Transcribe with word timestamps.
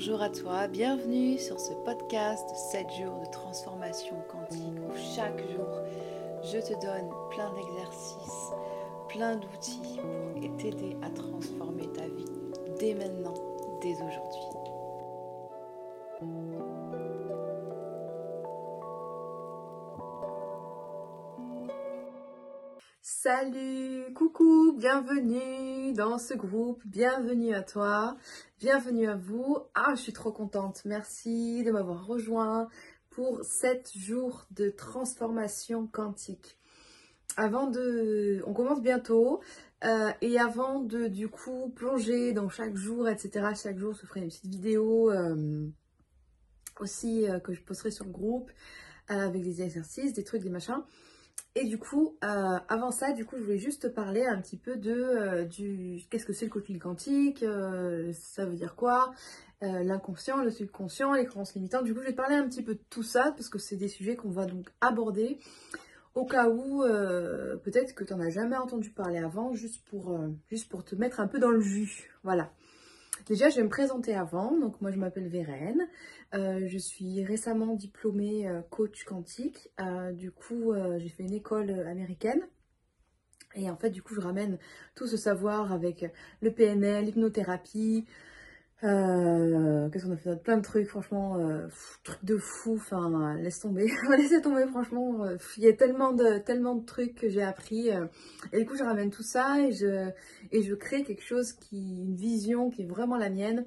bonjour 0.00 0.22
à 0.22 0.30
toi, 0.30 0.66
bienvenue 0.66 1.36
sur 1.36 1.60
ce 1.60 1.74
podcast 1.84 2.48
7 2.72 2.86
jours 2.90 3.20
de 3.20 3.30
transformation 3.30 4.16
quantique 4.30 4.78
où 4.78 4.96
chaque 5.14 5.38
jour 5.50 5.68
je 6.42 6.56
te 6.56 6.72
donne 6.80 7.10
plein 7.28 7.52
d'exercices, 7.52 8.50
plein 9.10 9.36
d'outils 9.36 10.00
pour 10.40 10.56
t'aider 10.56 10.96
à 11.02 11.10
transformer 11.10 11.86
ta 11.92 12.08
vie 12.08 12.24
dès 12.78 12.94
maintenant, 12.94 13.34
dès 13.82 13.92
aujourd'hui. 13.92 14.40
Salut, 23.02 24.14
coucou, 24.14 24.72
bienvenue 24.78 25.69
dans 26.00 26.16
ce 26.16 26.32
groupe, 26.32 26.80
bienvenue 26.86 27.52
à 27.52 27.62
toi, 27.62 28.16
bienvenue 28.58 29.06
à 29.06 29.16
vous. 29.16 29.58
Ah, 29.74 29.92
je 29.94 30.00
suis 30.00 30.14
trop 30.14 30.32
contente, 30.32 30.80
merci 30.86 31.62
de 31.62 31.70
m'avoir 31.70 32.06
rejoint 32.06 32.70
pour 33.10 33.44
7 33.44 33.92
jours 33.94 34.46
de 34.50 34.70
transformation 34.70 35.86
quantique. 35.86 36.58
Avant 37.36 37.66
de... 37.66 38.42
On 38.46 38.54
commence 38.54 38.80
bientôt 38.80 39.42
euh, 39.84 40.10
et 40.22 40.38
avant 40.38 40.80
de 40.80 41.06
du 41.06 41.28
coup 41.28 41.68
plonger 41.76 42.32
dans 42.32 42.48
chaque 42.48 42.76
jour, 42.76 43.06
etc. 43.06 43.48
Chaque 43.62 43.76
jour, 43.76 43.92
je 43.92 44.06
ferai 44.06 44.20
une 44.20 44.28
petite 44.28 44.46
vidéo 44.46 45.10
euh, 45.10 45.68
aussi 46.78 47.28
euh, 47.28 47.40
que 47.40 47.52
je 47.52 47.60
posterai 47.60 47.90
sur 47.90 48.06
le 48.06 48.10
groupe 48.10 48.50
avec 49.08 49.42
des 49.42 49.60
exercices, 49.60 50.14
des 50.14 50.24
trucs, 50.24 50.42
des 50.42 50.48
machins. 50.48 50.82
Et 51.56 51.64
du 51.64 51.78
coup, 51.78 52.16
euh, 52.22 52.58
avant 52.68 52.92
ça, 52.92 53.12
du 53.12 53.24
coup, 53.24 53.36
je 53.36 53.42
voulais 53.42 53.58
juste 53.58 53.82
te 53.82 53.86
parler 53.88 54.24
un 54.24 54.40
petit 54.40 54.56
peu 54.56 54.76
de 54.76 54.92
euh, 54.92 55.44
du 55.44 56.00
qu'est-ce 56.08 56.24
que 56.24 56.32
c'est 56.32 56.44
le 56.44 56.50
coaching 56.50 56.78
quantique, 56.78 57.42
euh, 57.42 58.12
ça 58.12 58.46
veut 58.46 58.54
dire 58.54 58.76
quoi, 58.76 59.12
l'inconscient, 59.60 60.42
le 60.42 60.50
subconscient, 60.50 61.12
les 61.12 61.26
croyances 61.26 61.54
limitantes. 61.54 61.84
Du 61.84 61.92
coup, 61.92 62.00
je 62.00 62.06
vais 62.06 62.12
te 62.12 62.16
parler 62.16 62.36
un 62.36 62.48
petit 62.48 62.62
peu 62.62 62.74
de 62.74 62.82
tout 62.88 63.02
ça 63.02 63.32
parce 63.36 63.48
que 63.48 63.58
c'est 63.58 63.76
des 63.76 63.88
sujets 63.88 64.16
qu'on 64.16 64.30
va 64.30 64.46
donc 64.46 64.70
aborder 64.80 65.38
au 66.14 66.24
cas 66.24 66.48
où 66.48 66.82
peut-être 66.82 67.94
que 67.94 68.04
tu 68.04 68.14
n'en 68.14 68.20
as 68.20 68.30
jamais 68.30 68.56
entendu 68.56 68.90
parler 68.90 69.18
avant, 69.18 69.52
juste 69.52 69.84
pour 69.90 70.18
juste 70.48 70.70
pour 70.70 70.84
te 70.84 70.94
mettre 70.94 71.20
un 71.20 71.26
peu 71.26 71.38
dans 71.38 71.50
le 71.50 71.60
jus. 71.60 72.10
Voilà. 72.22 72.52
Déjà, 73.26 73.50
je 73.50 73.56
vais 73.56 73.62
me 73.62 73.68
présenter 73.68 74.14
avant. 74.14 74.56
Donc, 74.58 74.80
moi, 74.80 74.90
je 74.90 74.98
m'appelle 74.98 75.28
Vérène. 75.28 75.88
Euh, 76.34 76.66
je 76.66 76.78
suis 76.78 77.24
récemment 77.24 77.74
diplômée 77.74 78.48
euh, 78.48 78.62
coach 78.70 79.04
quantique. 79.04 79.68
Euh, 79.80 80.12
du 80.12 80.30
coup, 80.30 80.72
j'ai 80.98 81.08
fait 81.08 81.22
une 81.22 81.34
école 81.34 81.70
américaine. 81.70 82.42
Et 83.56 83.68
en 83.68 83.76
fait, 83.76 83.90
du 83.90 84.02
coup, 84.02 84.14
je 84.14 84.20
ramène 84.20 84.58
tout 84.94 85.06
ce 85.06 85.16
savoir 85.16 85.72
avec 85.72 86.06
le 86.40 86.52
PNL, 86.52 87.06
l'hypnothérapie, 87.06 88.06
euh, 88.82 89.90
Qu'est-ce 89.90 90.06
qu'on 90.06 90.12
a 90.12 90.16
fait 90.16 90.42
Plein 90.42 90.56
de 90.56 90.62
trucs, 90.62 90.86
franchement, 90.86 91.36
euh, 91.36 91.68
trucs 92.02 92.24
de 92.24 92.38
fou. 92.38 92.74
Enfin, 92.76 93.34
laisse 93.36 93.60
tomber, 93.60 93.90
laissez 94.16 94.40
tomber, 94.40 94.66
franchement. 94.66 95.24
Euh, 95.24 95.36
il 95.58 95.64
y 95.64 95.68
a 95.68 95.72
tellement 95.72 96.12
de, 96.12 96.38
tellement 96.38 96.74
de 96.74 96.84
trucs 96.84 97.14
que 97.14 97.28
j'ai 97.28 97.42
appris. 97.42 97.90
Et 98.52 98.58
du 98.58 98.66
coup, 98.66 98.76
je 98.76 98.84
ramène 98.84 99.10
tout 99.10 99.22
ça 99.22 99.60
et 99.60 99.72
je, 99.72 100.10
et 100.52 100.62
je 100.62 100.74
crée 100.74 101.02
quelque 101.02 101.24
chose 101.24 101.52
qui, 101.52 102.02
une 102.02 102.16
vision 102.16 102.70
qui 102.70 102.82
est 102.82 102.86
vraiment 102.86 103.16
la 103.16 103.30
mienne. 103.30 103.66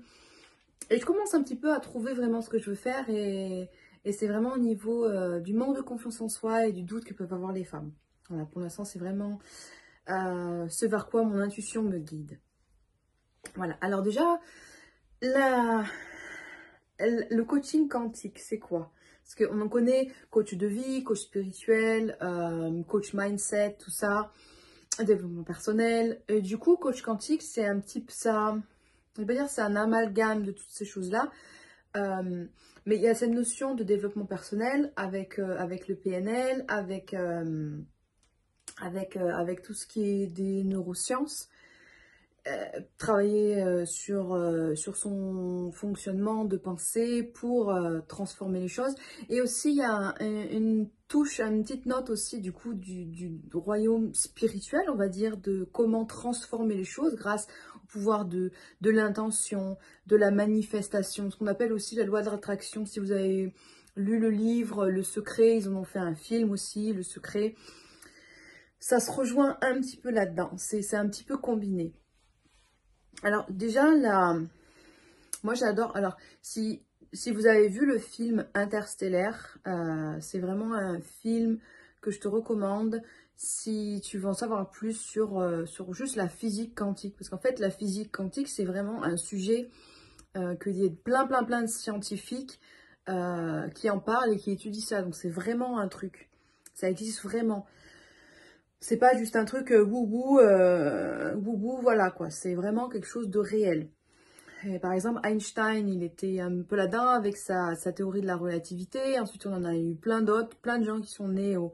Et 0.90 1.00
je 1.00 1.06
commence 1.06 1.34
un 1.34 1.44
petit 1.44 1.56
peu 1.56 1.74
à 1.74 1.80
trouver 1.80 2.14
vraiment 2.14 2.42
ce 2.42 2.50
que 2.50 2.58
je 2.58 2.70
veux 2.70 2.76
faire 2.76 3.10
et, 3.10 3.70
et 4.04 4.12
c'est 4.12 4.28
vraiment 4.28 4.54
au 4.54 4.58
niveau 4.58 5.08
du 5.40 5.54
manque 5.54 5.78
de 5.78 5.82
confiance 5.82 6.20
en 6.20 6.28
soi 6.28 6.68
et 6.68 6.74
du 6.74 6.84
doute 6.84 7.06
que 7.06 7.14
peuvent 7.14 7.34
avoir 7.34 7.54
les 7.54 7.64
femmes. 7.64 7.92
Voilà, 8.30 8.46
pour 8.46 8.60
l'instant, 8.60 8.84
c'est 8.84 9.00
vraiment 9.00 9.40
ce 10.08 10.86
vers 10.86 11.08
quoi 11.08 11.24
mon 11.24 11.40
intuition 11.40 11.84
me 11.84 12.00
guide. 12.00 12.38
Voilà, 13.56 13.78
alors 13.82 14.02
déjà, 14.02 14.40
le 17.00 17.42
coaching 17.44 17.88
quantique, 17.88 18.40
c'est 18.40 18.60
quoi? 18.60 18.92
Parce 19.24 19.36
qu'on 19.36 19.62
en 19.62 19.70
connaît 19.70 20.12
coach 20.30 20.54
de 20.54 20.68
vie, 20.68 21.04
coach 21.04 21.22
spirituel, 21.22 22.18
euh, 22.22 22.84
coach 22.84 23.14
mindset, 23.14 23.78
tout 23.80 23.90
ça, 23.90 24.32
développement 25.00 25.44
personnel. 25.44 26.22
Et 26.28 26.42
du 26.42 26.58
coup, 26.58 26.76
coach 26.76 27.02
quantique, 27.02 27.42
c'est 27.42 27.66
un 27.66 27.80
petit 27.80 28.06
ça, 28.10 28.58
je 29.18 29.24
vais 29.24 29.34
dire 29.34 29.50
c'est 29.50 29.62
un 29.62 29.76
amalgame 29.76 30.44
de 30.44 30.52
toutes 30.52 30.70
ces 30.70 30.86
choses-là. 30.86 31.32
Euh, 31.96 32.46
mais 32.86 32.96
il 32.96 33.02
y 33.02 33.08
a 33.08 33.16
cette 33.16 33.30
notion 33.32 33.76
de 33.76 33.84
développement 33.84 34.26
personnel 34.26 34.92
avec, 34.98 35.40
euh, 35.40 35.58
avec 35.58 35.88
le 35.88 35.96
PNL, 35.96 36.66
avec, 36.68 37.16
avec, 38.82 39.16
avec 39.16 39.62
tout 39.62 39.74
ce 39.74 39.88
qui 39.88 40.24
est 40.24 40.28
des 40.28 40.64
neurosciences. 40.64 41.48
Euh, 42.46 42.82
travailler 42.98 43.64
euh, 43.64 43.86
sur, 43.86 44.34
euh, 44.34 44.76
sur 44.76 44.98
son 44.98 45.72
fonctionnement 45.72 46.44
de 46.44 46.58
pensée 46.58 47.24
pour 47.24 47.74
transformer 48.10 48.60
les 48.60 48.68
choses. 48.68 48.96
Et 49.30 49.40
aussi, 49.40 49.70
il 49.70 49.78
y 49.78 49.82
a 49.82 50.14
une 50.20 50.90
touche, 51.08 51.40
une 51.40 51.64
petite 51.64 51.86
note 51.86 52.10
aussi 52.10 52.42
du 52.42 52.52
coup 52.52 52.74
du, 52.74 53.06
du, 53.06 53.40
royaume 53.54 54.14
spirituel, 54.14 54.90
on 54.90 54.96
va 54.96 55.08
dire, 55.08 55.38
de 55.38 55.64
comment 55.72 56.04
transformer 56.06 56.76
les 56.76 56.84
choses 56.84 57.16
grâce 57.16 57.48
au 57.76 57.88
pouvoir 57.88 58.26
de, 58.26 58.52
de 58.82 58.90
l'intention, 58.90 59.78
de 60.08 60.18
la 60.18 60.32
manifestation, 60.32 61.32
ce 61.32 61.38
qu'on 61.38 61.48
appelle 61.48 61.72
aussi 61.72 61.96
la 61.96 62.04
loi 62.04 62.24
de 62.24 62.30
l'attraction. 62.30 62.86
Si 62.86 63.00
vous 63.00 63.12
avez 63.12 63.54
lu 63.96 64.20
le 64.20 64.30
livre 64.30 64.90
Le 64.90 65.04
Secret, 65.04 65.58
ils 65.58 65.70
en 65.70 65.76
ont 65.78 65.86
fait 65.86 66.00
un 66.00 66.16
film 66.16 66.52
aussi, 66.52 66.92
Le 66.92 67.04
Secret. 67.04 67.56
Ça 68.80 69.00
se 69.00 69.12
rejoint 69.12 69.58
un 69.62 69.80
petit 69.80 69.96
peu 69.96 70.12
là-dedans, 70.12 70.52
c'est 70.58 70.96
un 70.96 71.08
petit 71.08 71.24
peu 71.24 71.38
combiné. 71.38 71.94
Alors 73.24 73.46
déjà, 73.50 73.86
moi 75.44 75.54
j'adore. 75.54 75.96
Alors, 75.96 76.18
si, 76.42 76.82
si 77.14 77.32
vous 77.32 77.48
avez 77.48 77.70
vu 77.70 77.86
le 77.86 77.98
film 77.98 78.46
Interstellaire, 78.54 79.58
euh, 79.66 80.18
c'est 80.20 80.40
vraiment 80.40 80.74
un 80.74 81.00
film 81.00 81.60
que 82.02 82.12
je 82.12 82.20
te 82.20 82.28
recommande 82.28 83.02
si 83.38 84.02
tu 84.04 84.18
veux 84.18 84.28
en 84.28 84.34
savoir 84.34 84.70
plus 84.70 84.94
sur, 84.94 85.40
euh, 85.40 85.66
sur 85.66 85.94
juste 85.94 86.18
la 86.18 86.28
physique 86.28 86.76
quantique. 86.76 87.16
Parce 87.18 87.30
qu'en 87.30 87.38
fait, 87.38 87.60
la 87.60 87.70
physique 87.70 88.12
quantique, 88.12 88.50
c'est 88.50 88.66
vraiment 88.66 89.04
un 89.04 89.16
sujet 89.16 89.70
euh, 90.36 90.56
que 90.56 90.70
y 90.70 90.86
a 90.86 90.90
plein, 90.90 91.26
plein, 91.26 91.46
plein 91.46 91.62
de 91.62 91.68
scientifiques 91.68 92.60
qui 93.76 93.90
en 93.90 94.00
parlent 94.00 94.34
et 94.34 94.38
qui 94.38 94.52
étudient 94.52 94.82
ça. 94.82 95.02
Donc 95.02 95.16
c'est 95.16 95.30
vraiment 95.30 95.80
un 95.80 95.88
truc. 95.88 96.30
Ça 96.74 96.90
existe 96.90 97.22
vraiment 97.22 97.66
c'est 98.84 98.98
pas 98.98 99.16
juste 99.16 99.38
un 99.38 99.46
truc 99.46 99.72
euh, 99.72 99.82
wou 99.82 100.40
euh, 100.40 101.36
voilà 101.82 102.12
quoi. 102.12 102.30
C'est 102.30 102.54
vraiment 102.54 102.90
quelque 102.90 103.08
chose 103.08 103.30
de 103.30 103.40
réel. 103.40 103.88
par 104.82 104.92
exemple, 104.92 105.22
Einstein, 105.24 105.88
il 105.88 106.04
était 106.04 106.42
un 106.42 106.64
peu 106.64 106.76
là-dedans 106.76 107.08
avec 107.08 107.38
sa, 107.38 107.76
théorie 107.96 108.20
de 108.20 108.28
la 108.28 108.36
relativité. 108.36 109.18
Ensuite, 109.20 109.46
on 109.46 109.54
en 109.54 109.64
a 109.64 109.74
eu 109.74 109.96
plein 109.96 110.22
d'autres, 110.22 110.58
plein 110.58 110.80
de 110.80 110.84
gens 110.84 111.00
qui 111.00 111.12
sont 111.12 111.30
nés 111.30 111.56
au 111.56 111.72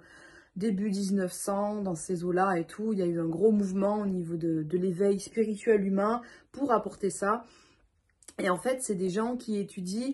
début 0.55 0.89
1900 0.89 1.81
dans 1.81 1.95
ces 1.95 2.23
eaux-là 2.23 2.59
et 2.59 2.65
tout. 2.65 2.93
Il 2.93 2.99
y 2.99 3.01
a 3.01 3.07
eu 3.07 3.19
un 3.19 3.27
gros 3.27 3.51
mouvement 3.51 4.01
au 4.01 4.05
niveau 4.05 4.35
de 4.37 4.77
l'éveil 4.77 5.19
spirituel 5.19 5.83
humain 5.83 6.21
pour 6.51 6.71
apporter 6.71 7.09
ça. 7.09 7.43
Et 8.37 8.51
en 8.51 8.57
fait, 8.57 8.83
c'est 8.83 8.95
des 8.95 9.09
gens 9.09 9.35
qui 9.35 9.57
étudient 9.57 10.13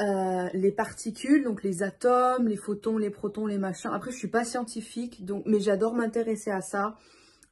euh, 0.00 0.48
les 0.54 0.72
particules, 0.72 1.44
donc 1.44 1.62
les 1.62 1.84
atomes, 1.84 2.48
les 2.48 2.56
photons, 2.56 2.98
les 2.98 3.10
protons, 3.10 3.46
les 3.46 3.58
machins. 3.58 3.90
Après, 3.92 4.10
je 4.10 4.16
suis 4.16 4.28
pas 4.28 4.44
scientifique, 4.44 5.22
mais 5.46 5.60
j'adore 5.60 5.94
m'intéresser 5.94 6.50
à 6.50 6.60
ça. 6.60 6.96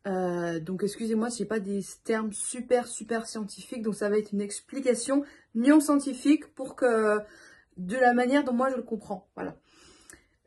Euh, 0.09 0.59
donc, 0.59 0.83
excusez-moi 0.83 1.31
si 1.31 1.39
j'ai 1.39 1.45
pas 1.45 1.61
des 1.61 1.83
termes 2.03 2.33
super, 2.33 2.89
super 2.89 3.27
scientifiques. 3.29 3.83
Donc, 3.83 3.95
ça 3.95 4.09
va 4.09 4.19
être 4.19 4.33
une 4.33 4.41
explication 4.41 5.23
non 5.55 5.79
scientifique 5.79 6.53
pour 6.55 6.75
que, 6.75 7.19
de 7.77 7.97
la 7.97 8.13
manière 8.13 8.43
dont 8.43 8.55
moi 8.55 8.71
je 8.71 8.77
le 8.77 8.83
comprends. 8.83 9.29
Voilà. 9.37 9.55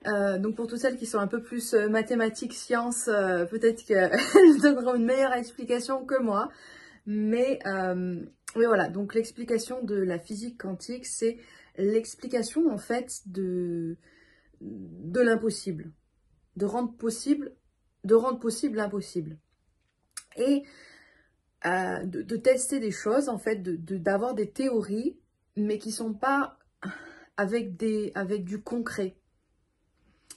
Euh, 0.07 0.37
donc, 0.37 0.55
pour 0.55 0.67
toutes 0.67 0.79
celles 0.79 0.97
qui 0.97 1.05
sont 1.05 1.19
un 1.19 1.27
peu 1.27 1.41
plus 1.41 1.73
mathématiques, 1.73 2.53
sciences, 2.53 3.05
peut-être 3.05 3.85
qu'elles 3.85 4.11
donneront 4.61 4.95
une 4.95 5.05
meilleure 5.05 5.33
explication 5.33 6.03
que 6.03 6.21
moi. 6.21 6.49
Mais, 7.05 7.59
mais 7.65 8.65
voilà. 8.65 8.89
Donc, 8.89 9.15
l'explication 9.15 9.81
de 9.81 9.95
la 9.95 10.19
physique 10.19 10.57
quantique, 10.61 11.05
c'est 11.05 11.37
l'explication 11.77 12.69
en 12.71 12.77
fait 12.77 13.21
de, 13.25 13.97
l'impossible, 14.61 15.91
de 16.55 16.65
rendre 16.65 16.95
possible, 16.95 17.53
de 18.03 18.15
rendre 18.15 18.39
possible 18.39 18.77
l'impossible. 18.77 19.37
Et 20.37 20.63
euh, 21.65 22.05
de, 22.05 22.35
tester 22.35 22.79
des 22.79 22.91
choses, 22.91 23.29
en 23.29 23.37
fait, 23.37 23.61
d'avoir 23.63 24.33
de, 24.33 24.43
des 24.43 24.51
théories, 24.51 25.17
mais 25.55 25.77
qui 25.77 25.91
sont 25.91 26.13
pas 26.13 26.59
avec, 27.37 27.75
du 27.77 28.61
concret. 28.61 29.17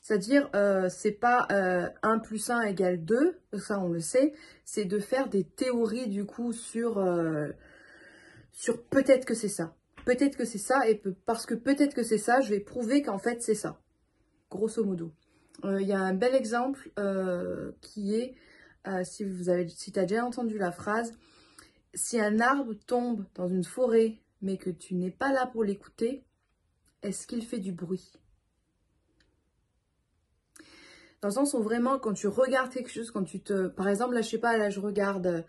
C'est-à-dire, 0.03 0.49
euh, 0.55 0.89
c'est 0.89 1.13
pas 1.13 1.47
euh, 1.51 1.89
1 2.03 2.19
plus 2.21 2.51
1 2.51 2.63
égale 2.63 3.05
2, 3.05 3.39
ça 3.59 3.79
on 3.79 3.89
le 3.89 4.01
sait, 4.01 4.33
c'est 4.65 4.87
de 4.87 4.99
faire 4.99 5.29
des 5.29 5.45
théories 5.45 6.09
du 6.09 6.25
coup 6.25 6.53
sur, 6.53 6.99
euh, 6.99 7.49
sur 8.53 8.83
peut-être 8.85 9.27
que 9.27 9.35
c'est 9.35 9.49
ça 9.49 9.75
peut-être 10.09 10.39
que 10.39 10.47
c'est 10.47 10.57
ça, 10.57 10.89
et 10.89 11.03
parce 11.27 11.45
que 11.45 11.55
peut-être 11.55 11.93
que 11.93 12.03
c'est 12.03 12.17
ça, 12.17 12.41
je 12.41 12.49
vais 12.49 12.61
prouver 12.61 13.03
qu'en 13.03 13.19
fait 13.19 13.43
c'est 13.43 13.55
ça, 13.55 13.79
grosso 14.51 14.83
modo. 14.83 15.13
Euh, 15.67 15.83
il 15.83 15.87
y 15.87 15.93
a 15.93 16.01
un 16.01 16.15
bel 16.15 16.35
exemple 16.35 16.91
euh, 16.99 17.73
qui 17.83 18.15
est, 18.15 18.35
euh, 18.87 19.05
si 19.05 19.23
vous 19.23 19.51
avez, 19.51 19.69
si 19.69 19.93
as 19.99 20.07
déjà 20.07 20.25
entendu 20.25 20.57
la 20.57 20.73
phrase, 20.73 21.13
si 21.93 22.19
un 22.19 22.41
arbre 22.41 22.73
tombe 22.87 23.27
dans 23.35 23.49
une 23.49 23.65
forêt 23.65 24.23
mais 24.41 24.57
que 24.57 24.71
tu 24.71 24.95
n'es 24.95 25.11
pas 25.11 25.31
là 25.31 25.45
pour 25.45 25.63
l'écouter, 25.63 26.25
est-ce 27.03 27.27
qu'il 27.27 27.45
fait 27.45 27.59
du 27.59 27.73
bruit? 27.73 28.13
Dans 31.21 31.29
le 31.29 31.35
sens 31.35 31.53
où 31.53 31.63
vraiment, 31.63 31.99
quand 31.99 32.15
tu 32.15 32.29
regardes 32.29 32.73
quelque 32.73 32.91
chose, 32.91 33.11
quand 33.11 33.25
tu 33.25 33.41
te... 33.41 33.67
Par 33.67 33.89
exemple, 33.89 34.15
là, 34.15 34.23
je 34.23 34.29
sais 34.29 34.39
pas, 34.39 34.57
là, 34.57 34.71
je 34.71 34.81
regarde 34.81 35.45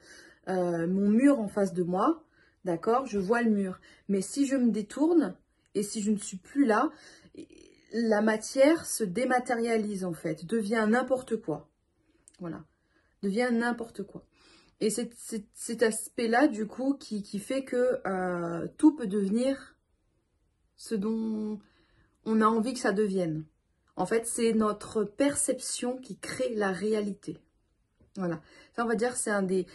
mon 0.47 1.07
mur 1.07 1.39
en 1.39 1.47
face 1.47 1.73
de 1.75 1.83
moi, 1.83 2.23
d'accord? 2.65 3.05
Je 3.05 3.19
vois 3.19 3.41
le 3.41 3.51
mur. 3.51 3.79
Mais 4.07 4.21
si 4.21 4.45
je 4.45 4.55
me 4.55 4.71
détourne, 4.71 5.35
et 5.75 5.83
si 5.83 6.01
je 6.01 6.11
ne 6.11 6.17
suis 6.17 6.37
plus 6.37 6.65
là, 6.65 6.89
la 7.93 8.21
matière 8.21 8.85
se 8.85 9.03
dématérialise 9.03 10.05
en 10.05 10.13
fait, 10.13 10.45
devient 10.45 10.85
n'importe 10.89 11.37
quoi. 11.37 11.69
Voilà, 12.39 12.63
devient 13.21 13.49
n'importe 13.51 14.03
quoi. 14.03 14.23
Et 14.81 14.89
c'est 14.89 15.09
cet 15.53 15.83
aspect-là, 15.83 16.47
du 16.47 16.65
coup, 16.65 16.93
qui, 16.93 17.39
fait 17.39 17.65
que 17.65 17.99
euh, 18.07 18.67
tout 18.77 18.95
peut 18.95 19.07
devenir 19.07 19.75
ce 20.77 20.95
dont 20.95 21.59
on 22.25 22.39
a 22.39 22.45
envie 22.45 22.73
que 22.73 22.79
ça 22.79 22.93
devienne. 22.93 23.43
En 23.97 24.05
fait, 24.05 24.25
c'est 24.25 24.53
notre 24.53 25.03
perception 25.03 25.97
qui 25.97 26.17
crée 26.17 26.55
la 26.55 26.71
réalité. 26.71 27.37
Voilà. 28.15 28.41
Ça, 28.75 28.83
on 28.83 28.87
va 28.87 28.95
dire, 28.95 29.15
c'est 29.15 29.31
un 29.31 29.43
des, 29.43 29.65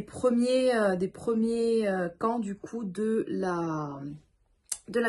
premiers, 0.00 0.74
euh, 0.74 0.96
euh, 0.96 2.08
camps, 2.18 2.38
du 2.38 2.54
coup, 2.54 2.84
de 2.84 3.24
la, 3.28 4.00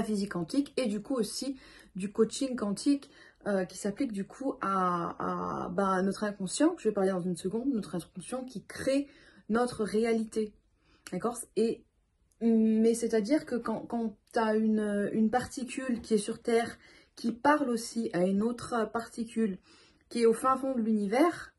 physique 0.04 0.32
quantique 0.34 0.74
et 0.78 0.88
du 0.88 1.02
coup 1.02 1.16
aussi 1.16 1.58
du 1.96 2.12
coaching 2.12 2.56
quantique 2.56 3.10
euh, 3.48 3.66
qui 3.66 3.78
s'applique 3.78 4.12
du 4.12 4.26
coup 4.26 4.56
à, 4.62 5.70
bah, 5.72 6.02
notre 6.02 6.24
inconscient, 6.24 6.70
que 6.70 6.82
je 6.82 6.90
vais 6.90 6.94
parler 6.94 7.12
dans 7.12 7.22
une 7.22 7.38
seconde, 7.38 7.74
notre 7.74 7.96
inconscient 7.96 8.44
qui 8.44 8.64
crée 8.64 9.08
notre 9.50 9.84
réalité. 9.84 10.54
D'accord? 11.12 11.38
Et 11.56 11.84
mais 12.42 12.94
c'est-à-dire 12.94 13.46
que 13.46 13.56
quand, 13.56 13.82
quand 13.82 14.16
tu 14.32 14.40
as 14.40 14.56
une, 14.56 15.10
une, 15.12 15.30
particule 15.30 16.00
qui 16.02 16.14
est 16.14 16.20
sur 16.20 16.42
Terre, 16.42 16.78
qui 17.18 17.34
parle 17.34 17.70
aussi 17.70 18.10
à 18.14 18.26
une 18.26 18.42
autre 18.42 18.90
particule 18.94 19.58
qui 20.08 20.22
est 20.22 20.26
au 20.26 20.34
fin 20.34 20.56
fond 20.56 20.74
de 20.74 20.82
l'univers, 20.82 21.54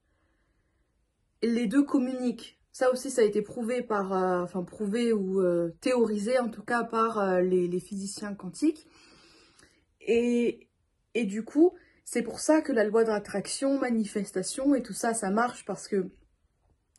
les 1.42 1.66
deux 1.66 1.84
communiquent. 1.84 2.58
Ça 2.72 2.90
aussi, 2.92 3.10
ça 3.10 3.22
a 3.22 3.24
été 3.24 3.42
prouvé 3.42 3.82
par, 3.82 4.12
euh, 4.12 4.42
enfin 4.42 4.62
prouvé 4.62 5.12
ou 5.12 5.40
euh, 5.40 5.70
théorisé 5.80 6.38
en 6.38 6.48
tout 6.48 6.62
cas 6.62 6.84
par 6.84 7.40
les, 7.40 7.66
les, 7.68 7.80
physiciens 7.80 8.34
quantiques. 8.34 8.86
Et, 10.00 10.68
du 11.14 11.44
coup, 11.44 11.74
c'est 12.04 12.22
pour 12.22 12.40
ça 12.40 12.62
que 12.62 12.72
la 12.72 12.84
loi 12.84 13.04
de 13.04 13.08
l'attraction, 13.08 13.78
manifestation 13.78 14.74
et 14.74 14.82
tout 14.82 14.92
ça, 14.92 15.14
ça 15.14 15.30
marche 15.30 15.64
parce 15.64 15.88
que 15.88 16.10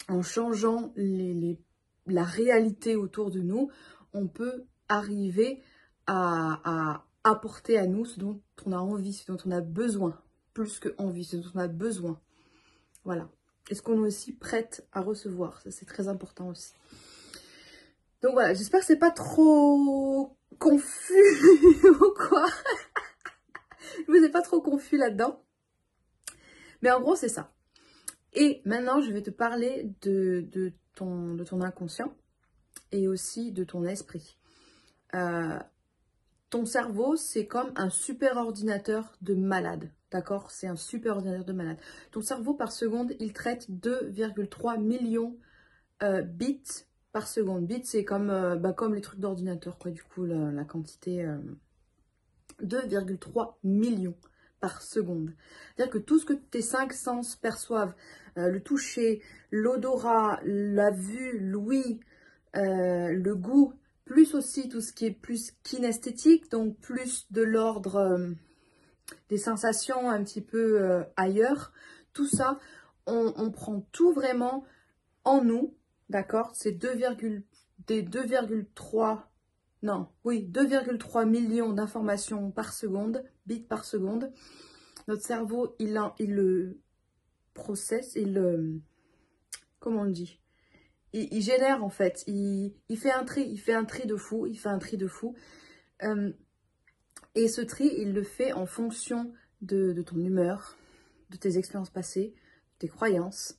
en 0.07 0.21
changeant 0.21 0.93
la 0.95 2.23
réalité 2.23 2.95
autour 2.95 3.31
de 3.31 3.41
nous, 3.41 3.69
on 4.13 4.27
peut 4.27 4.65
arriver 4.87 5.61
à, 6.07 7.05
apporter 7.23 7.77
à 7.77 7.85
nous 7.85 8.05
ce 8.05 8.19
dont 8.19 8.41
on 8.65 8.71
a 8.71 8.77
envie, 8.77 9.13
ce 9.13 9.31
dont 9.31 9.37
on 9.45 9.51
a 9.51 9.61
besoin, 9.61 10.19
plus 10.53 10.79
que 10.79 10.89
envie, 10.97 11.23
ce 11.23 11.37
dont 11.37 11.51
on 11.53 11.59
a 11.59 11.67
besoin. 11.67 12.19
Voilà. 13.03 13.29
Est-ce 13.69 13.81
qu'on 13.81 14.03
est 14.03 14.07
aussi 14.07 14.33
prête 14.33 14.85
à 14.91 15.01
recevoir? 15.01 15.61
Ça, 15.61 15.71
c'est 15.71 15.85
très 15.85 16.07
important 16.07 16.49
aussi. 16.49 16.73
Donc 18.21 18.33
voilà, 18.33 18.53
j'espère 18.53 18.81
que 18.81 18.85
c'est 18.85 18.97
pas 18.97 19.11
trop 19.11 20.37
confus 20.59 21.83
ou 21.83 22.13
quoi. 22.15 22.45
Je 24.07 24.11
vous 24.11 24.23
ai 24.23 24.29
pas 24.29 24.41
trop 24.41 24.61
confus 24.61 24.97
là-dedans. 24.97 25.41
Mais 26.81 26.91
en 26.91 27.01
gros, 27.01 27.15
c'est 27.15 27.29
ça. 27.29 27.51
Et 28.33 28.61
maintenant, 28.65 29.01
je 29.01 29.11
vais 29.11 29.21
te 29.21 29.29
parler 29.29 29.91
de, 30.01 30.73
ton, 30.95 31.33
de 31.33 31.43
ton 31.43 31.61
inconscient 31.61 32.13
et 32.91 33.07
aussi 33.07 33.51
de 33.51 33.63
ton 33.63 33.83
esprit. 33.83 34.37
Euh, 35.13 35.59
ton 36.49 36.65
cerveau, 36.65 37.15
c'est 37.15 37.45
comme 37.45 37.71
un 37.75 37.89
super 37.89 38.37
ordinateur 38.37 39.17
de 39.21 39.33
malade. 39.33 39.91
D'accord 40.11 40.51
C'est 40.51 40.67
un 40.67 40.75
super 40.75 41.15
ordinateur 41.15 41.45
de 41.45 41.53
malade. 41.53 41.77
Ton 42.11 42.21
cerveau, 42.21 42.53
par 42.53 42.71
seconde, 42.71 43.13
il 43.19 43.33
traite 43.33 43.69
2,3 43.69 44.81
millions 44.81 45.37
euh, 46.03 46.21
bits 46.21 46.85
par 47.13 47.27
seconde. 47.27 47.65
Bits, 47.65 47.85
c'est 47.85 48.03
comme, 48.03 48.29
euh, 48.29 48.55
bah, 48.55 48.73
comme 48.73 48.93
les 48.93 49.01
trucs 49.01 49.19
d'ordinateur, 49.19 49.77
quoi. 49.77 49.91
Du 49.91 50.03
coup, 50.03 50.25
la, 50.25 50.65
quantité 50.65 51.25
2,3 52.61 53.55
millions 53.63 54.15
par 54.61 54.81
seconde. 54.81 55.33
C'est-à-dire 55.75 55.91
que 55.91 55.97
tout 55.97 56.19
ce 56.19 56.25
que 56.25 56.33
tes 56.33 56.61
cinq 56.61 56.93
sens 56.93 57.35
perçoivent, 57.35 57.93
euh, 58.37 58.47
le 58.47 58.61
toucher, 58.61 59.21
l'odorat, 59.49 60.39
la 60.45 60.91
vue, 60.91 61.39
l'ouïe, 61.39 61.99
euh, 62.55 63.11
le 63.11 63.35
goût, 63.35 63.73
plus 64.05 64.35
aussi 64.35 64.69
tout 64.69 64.81
ce 64.81 64.93
qui 64.93 65.07
est 65.07 65.11
plus 65.11 65.53
kinesthétique, 65.63 66.49
donc 66.51 66.77
plus 66.79 67.27
de 67.31 67.41
l'ordre 67.41 67.95
euh, 67.97 68.31
des 69.29 69.37
sensations 69.37 70.09
un 70.09 70.23
petit 70.23 70.41
peu 70.41 71.03
ailleurs, 71.15 71.71
tout 72.13 72.27
ça, 72.27 72.59
on, 73.07 73.51
prend 73.51 73.81
tout 73.91 74.13
vraiment 74.13 74.63
en 75.23 75.43
nous, 75.43 75.75
d'accord? 76.09 76.51
C'est 76.53 76.71
des 76.73 78.03
2,3 78.03 79.23
non, 79.83 80.09
oui, 80.23 80.47
2,3 80.51 81.27
millions 81.27 81.73
d'informations 81.73 82.51
par 82.51 82.71
seconde, 82.71 83.23
bits 83.47 83.61
par 83.61 83.83
seconde. 83.83 84.31
Notre 85.07 85.23
cerveau, 85.23 85.75
il, 85.79 85.99
il 86.19 86.35
le 86.35 86.79
processe, 87.53 88.13
il 88.15 88.33
le... 88.33 88.79
Comment 89.79 90.01
on 90.01 90.05
dit? 90.05 90.39
Il, 91.13 91.41
génère 91.41 91.83
en 91.83 91.89
fait, 91.89 92.23
il, 92.27 92.73
fait 92.95 93.11
un 93.11 93.25
tri, 93.25 93.45
il 93.49 93.57
fait 93.57 93.73
un 93.73 93.83
tri 93.83 94.07
de 94.07 94.15
fou, 94.15 94.45
il 94.45 94.57
fait 94.57 94.69
un 94.69 94.77
tri 94.77 94.97
de 94.97 95.07
fou. 95.07 95.35
Euh, 96.03 96.31
et 97.35 97.47
ce 97.47 97.61
tri, 97.61 97.91
il 97.97 98.13
le 98.13 98.23
fait 98.23 98.51
en 98.53 98.65
fonction 98.65 99.31
de, 99.61 100.01
ton 100.01 100.17
humeur, 100.17 100.77
de 101.29 101.37
tes 101.37 101.57
expériences 101.57 101.89
passées, 101.89 102.33
de 102.73 102.77
tes 102.79 102.87
croyances, 102.87 103.57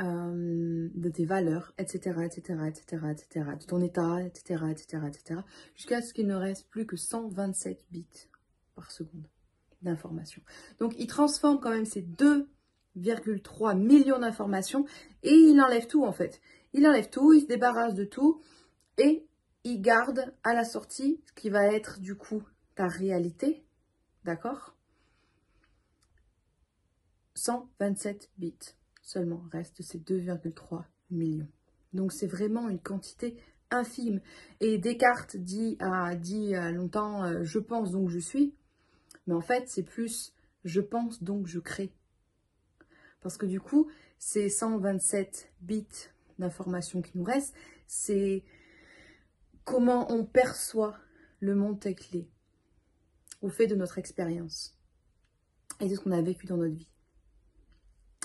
euh, 0.00 0.88
de 0.94 1.08
tes 1.08 1.24
valeurs, 1.24 1.74
etc., 1.78 2.20
etc., 2.24 2.60
etc., 2.68 3.02
etc., 3.10 3.46
de 3.58 3.64
ton 3.64 3.80
état, 3.80 4.22
etc., 4.22 4.64
etc., 4.70 5.02
etc., 5.08 5.40
jusqu'à 5.74 6.02
ce 6.02 6.14
qu'il 6.14 6.26
ne 6.26 6.36
reste 6.36 6.68
plus 6.68 6.86
que 6.86 6.96
127 6.96 7.84
bits 7.90 8.28
par 8.76 8.90
seconde 8.92 9.26
d'informations. 9.82 10.42
Donc, 10.78 10.94
il 10.98 11.06
transforme 11.06 11.60
quand 11.60 11.70
même 11.70 11.86
ces 11.86 12.02
2,3 12.02 13.76
millions 13.76 14.18
d'informations 14.18 14.86
et 15.22 15.34
il 15.34 15.60
enlève 15.60 15.86
tout 15.86 16.04
en 16.04 16.12
fait. 16.12 16.40
Il 16.72 16.86
enlève 16.86 17.10
tout, 17.10 17.32
il 17.32 17.42
se 17.42 17.46
débarrasse 17.46 17.94
de 17.94 18.04
tout 18.04 18.40
et 18.98 19.26
il 19.64 19.80
garde 19.80 20.32
à 20.44 20.54
la 20.54 20.64
sortie 20.64 21.20
ce 21.26 21.32
qui 21.32 21.50
va 21.50 21.66
être 21.66 22.00
du 22.00 22.14
coup 22.16 22.42
réalité, 22.86 23.64
d'accord? 24.24 24.76
127 27.34 28.30
bits 28.38 28.74
seulement 29.02 29.42
reste 29.52 29.82
ces 29.82 29.98
2,3 29.98 30.84
millions. 31.10 31.48
Donc 31.92 32.12
c'est 32.12 32.26
vraiment 32.26 32.68
une 32.68 32.80
quantité 32.80 33.36
infime. 33.70 34.20
Et 34.60 34.78
Descartes 34.78 35.36
dit, 35.36 35.76
a 35.80 36.14
dit 36.14 36.52
longtemps 36.72 37.24
euh, 37.24 37.42
je 37.42 37.58
pense 37.58 37.90
donc 37.90 38.10
je 38.10 38.18
suis, 38.18 38.54
mais 39.26 39.34
en 39.34 39.40
fait 39.40 39.68
c'est 39.68 39.82
plus 39.82 40.34
je 40.64 40.80
pense 40.80 41.22
donc 41.22 41.46
je 41.46 41.58
crée. 41.58 41.92
Parce 43.20 43.36
que 43.36 43.46
du 43.46 43.60
coup, 43.60 43.90
ces 44.18 44.48
127 44.48 45.52
bits 45.60 45.86
d'informations 46.38 47.02
qui 47.02 47.16
nous 47.16 47.24
restent, 47.24 47.54
c'est 47.86 48.44
comment 49.64 50.10
on 50.12 50.24
perçoit 50.24 50.96
le 51.40 51.54
monde 51.54 51.80
qu'il 51.94 52.26
au 53.40 53.48
fait 53.48 53.66
de 53.66 53.74
notre 53.74 53.98
expérience 53.98 54.76
et 55.80 55.88
de 55.88 55.94
ce 55.94 56.00
qu'on 56.00 56.12
a 56.12 56.22
vécu 56.22 56.46
dans 56.46 56.56
notre 56.56 56.74
vie. 56.74 56.90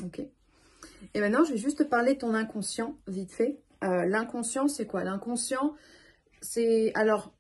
Ok 0.04 0.22
et 1.14 1.20
maintenant, 1.20 1.44
je 1.44 1.52
vais 1.52 1.58
juste 1.58 1.80
te 1.80 1.84
parler 1.84 2.14
de 2.14 2.20
ton 2.20 2.34
inconscient, 2.34 2.98
vite 3.08 3.32
fait. 3.32 3.60
Euh, 3.84 4.06
l'inconscient, 4.06 4.68
c'est 4.68 4.86
quoi? 4.86 5.04
L'inconscient, 5.04 5.76
c'est... 6.42 6.92
Alors, 6.96 7.34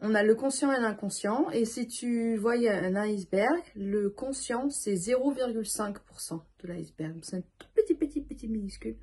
on 0.00 0.14
a 0.14 0.22
le 0.22 0.34
conscient 0.34 0.72
et 0.72 0.80
l'inconscient. 0.80 1.50
Et 1.50 1.64
si 1.64 1.86
tu 1.86 2.36
voyais 2.36 2.70
un 2.70 2.96
iceberg, 2.96 3.62
le 3.76 4.10
conscient, 4.10 4.70
c'est 4.70 4.94
0,5% 4.94 6.42
de 6.60 6.68
l'iceberg. 6.68 7.18
C'est 7.22 7.36
un 7.36 7.42
tout 7.58 7.68
petit, 7.74 7.94
petit, 7.94 8.20
petit 8.20 8.48
minuscule. 8.48 8.96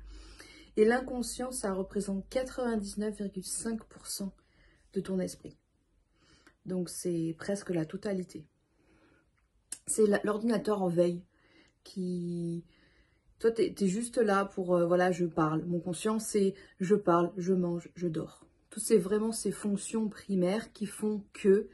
Et 0.76 0.84
l'inconscient, 0.84 1.50
ça 1.50 1.72
représente 1.72 2.26
99,5% 2.30 4.30
de 4.94 5.00
ton 5.00 5.18
esprit. 5.18 5.58
Donc, 6.66 6.88
c'est 6.88 7.34
presque 7.38 7.70
la 7.70 7.84
totalité. 7.84 8.44
C'est 9.86 10.04
l'ordinateur 10.24 10.82
en 10.82 10.88
veille 10.88 11.22
qui 11.84 12.64
toi, 13.38 13.50
tu 13.50 13.62
es, 13.62 13.88
juste 13.88 14.18
là 14.18 14.44
pour, 14.44 14.76
euh, 14.76 14.86
voilà, 14.86 15.10
je 15.10 15.26
parle. 15.26 15.64
Mon 15.64 15.80
conscient, 15.80 16.20
c'est 16.20 16.54
je 16.78 16.94
parle, 16.94 17.32
je 17.36 17.52
mange, 17.52 17.88
je 17.96 18.06
dors. 18.06 18.46
Tout 18.70 18.78
c'est 18.78 18.98
vraiment 18.98 19.32
ces 19.32 19.50
fonctions 19.50 20.08
primaires 20.08 20.72
qui 20.72 20.86
font 20.86 21.24
que 21.32 21.68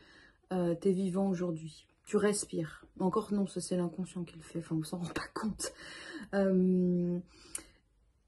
euh, 0.53 0.75
tu 0.81 0.89
es 0.89 0.93
vivant 0.93 1.29
aujourd'hui. 1.29 1.87
Tu 2.07 2.17
respires. 2.17 2.87
Encore 2.99 3.35
non, 3.35 3.47
ça 3.47 3.61
c'est 3.61 3.77
l'inconscient 3.77 4.25
qui 4.25 4.37
le 4.37 4.43
fait. 4.43 4.61
Enfin, 4.61 4.77
on 4.77 4.83
s'en 4.83 4.97
rend 4.97 5.13
pas 5.13 5.29
compte. 5.35 5.75
Euh, 6.33 7.19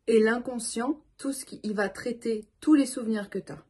et 0.07 0.21
l'inconscient, 0.21 1.01
tout 1.17 1.33
ce 1.33 1.47
qui, 1.47 1.61
il 1.63 1.73
va 1.73 1.89
traiter 1.89 2.47
tous 2.61 2.75
les 2.75 2.87
souvenirs 2.87 3.31
que 3.31 3.39
tu 3.39 3.53
as 3.53 3.65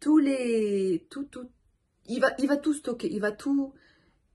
tous 0.00 0.18
les... 0.18 1.06
Tout, 1.10 1.24
tout, 1.24 1.48
il, 2.08 2.20
va, 2.20 2.56
tout 2.56 2.74
stocker, 2.74 3.12
il 3.12 3.20
va 3.20 3.32
tout, 3.32 3.72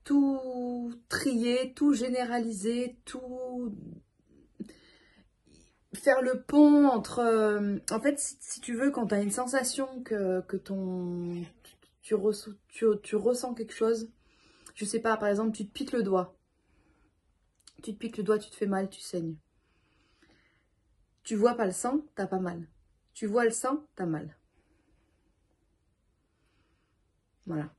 tout 0.04 0.92
trier, 1.08 1.72
tout 1.74 1.94
généraliser, 1.94 2.96
tout 3.04 3.74
faire 5.94 6.22
le 6.22 6.42
pont 6.42 6.86
entre... 6.86 7.20
euh, 7.20 7.78
en 7.90 8.00
fait, 8.00 8.18
si, 8.18 8.60
tu 8.60 8.74
veux, 8.74 8.90
quand 8.90 9.08
tu 9.08 9.14
as 9.14 9.20
une 9.20 9.30
sensation 9.30 10.02
que, 10.02 10.56
ton... 10.56 11.44
Tu, 12.02 12.16
tu, 12.68 12.86
tu 13.02 13.16
ressens 13.16 13.54
quelque 13.54 13.74
chose, 13.74 14.10
je 14.74 14.84
sais 14.84 15.00
pas, 15.00 15.16
par 15.16 15.28
exemple, 15.28 15.56
tu 15.56 15.66
te 15.66 15.72
piques 15.72 15.92
le 15.92 16.02
doigt. 16.02 16.36
Tu 17.82 17.92
te 17.92 17.98
piques 17.98 18.16
le 18.16 18.24
doigt, 18.24 18.38
tu 18.38 18.50
te 18.50 18.56
fais 18.56 18.66
mal, 18.66 18.88
tu 18.88 19.00
saignes. 19.00 19.36
Tu 21.24 21.36
vois 21.36 21.54
pas 21.54 21.66
le 21.66 21.72
sang, 21.72 22.00
t'as 22.14 22.26
pas 22.26 22.38
mal. 22.40 22.66
Tu 23.14 23.26
vois 23.26 23.44
le 23.44 23.50
sang, 23.50 23.84
t'as 23.94 24.06
mal. 24.06 24.36
Voilà. 27.46 27.74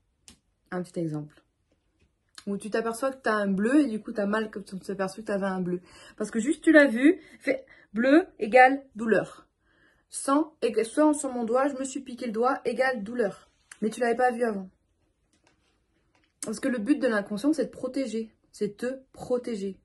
Un 0.72 0.82
petit 0.82 1.00
exemple. 1.00 1.42
Où 2.46 2.58
tu 2.58 2.70
t'aperçois 2.70 3.12
que 3.12 3.22
t'as 3.22 3.36
un 3.36 3.48
bleu 3.48 3.82
et 3.82 3.88
du 3.88 4.02
coup 4.02 4.12
t'as 4.12 4.26
mal 4.26 4.52
comme 4.52 4.64
tu 4.64 4.78
t'aperçois 4.80 5.24
que 5.24 5.28
t'avais 5.28 5.46
un 5.46 5.62
bleu. 5.62 5.82
Parce 6.18 6.30
que 6.30 6.40
juste 6.40 6.64
tu 6.64 6.72
l'as 6.72 6.88
vu, 6.88 7.22
bleu 7.94 8.28
égale 8.40 8.84
douleur. 8.96 9.48
Égale- 10.62 10.86
sang 10.86 11.14
sur 11.14 11.32
mon 11.32 11.44
doigt, 11.46 11.70
je 11.70 11.76
me 11.76 11.84
suis 11.86 12.02
piqué 12.02 12.26
le 12.26 12.32
doigt, 12.32 12.60
égale 12.66 13.04
douleur. 13.04 13.50
Mais 13.82 13.90
tu 13.90 14.00
l'avais 14.00 14.16
pas 14.16 14.32
vu 14.32 14.44
avant. 14.44 14.70
Parce 16.46 16.60
que 16.60 16.68
le 16.68 16.78
but 16.78 17.00
de 17.00 17.08
l'inconscient, 17.08 17.54
c'est 17.54 17.66
de 17.66 17.72
protéger. 17.72 18.32
C'est 18.52 18.78
te 18.78 19.02
protéger. 19.14 19.80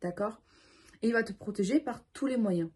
D'accord? 0.00 0.40
Et 1.02 1.08
il 1.08 1.12
va 1.12 1.22
te 1.22 1.32
protéger 1.32 1.80
par 1.80 2.04
tous 2.12 2.26
les 2.26 2.36
moyens. 2.36 2.70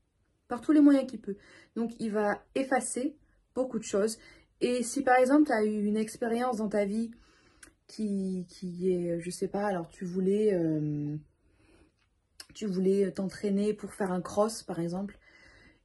Par 0.48 0.60
tous 0.60 0.72
les 0.72 0.80
moyens 0.80 1.08
qu'il 1.08 1.20
peut. 1.20 1.36
Donc, 1.76 1.92
il 2.00 2.10
va 2.10 2.44
effacer 2.54 3.16
beaucoup 3.54 3.78
de 3.78 3.84
choses. 3.84 4.18
Et 4.62 4.84
si 4.84 5.02
par 5.02 5.16
exemple, 5.16 5.46
tu 5.46 5.52
as 5.52 5.64
eu 5.64 5.84
une 5.84 5.96
expérience 5.96 6.58
dans 6.58 6.68
ta 6.68 6.84
vie 6.84 7.10
qui, 7.88 8.46
qui 8.48 8.92
est, 8.92 9.18
je 9.18 9.28
sais 9.28 9.48
pas, 9.48 9.66
alors 9.66 9.88
tu 9.90 10.04
voulais, 10.04 10.54
euh, 10.54 11.16
tu 12.54 12.66
voulais 12.66 13.10
t'entraîner 13.10 13.74
pour 13.74 13.92
faire 13.92 14.12
un 14.12 14.20
cross, 14.20 14.62
par 14.62 14.78
exemple, 14.78 15.18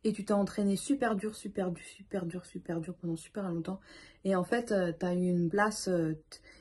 et 0.03 0.13
tu 0.13 0.23
t'es 0.23 0.33
entraîné 0.33 0.75
super 0.75 1.15
dur, 1.15 1.35
super 1.35 1.71
dur, 1.71 1.83
super 1.83 2.25
dur, 2.27 2.45
super 2.45 2.79
dur 2.79 2.93
pendant 3.01 3.15
super 3.15 3.49
longtemps, 3.49 3.79
et 4.23 4.35
en 4.35 4.43
fait, 4.43 4.67
tu 4.99 5.05
as 5.05 5.13
eu 5.15 5.27
une 5.27 5.49
place, 5.49 5.87
euh, 5.87 6.13